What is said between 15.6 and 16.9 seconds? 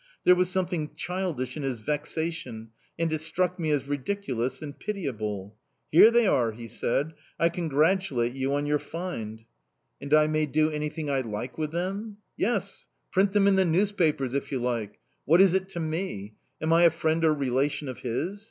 to me? Am I a